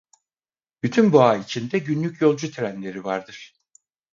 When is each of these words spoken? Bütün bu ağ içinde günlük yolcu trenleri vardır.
Bütün 0.83 1.13
bu 1.13 1.21
ağ 1.23 1.37
içinde 1.37 1.79
günlük 1.79 2.21
yolcu 2.21 2.51
trenleri 2.51 3.03
vardır. 3.03 3.53